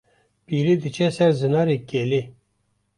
[0.45, 2.21] Pîrê diçe ser Zinarê Kelê